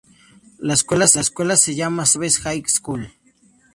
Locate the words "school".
2.67-3.11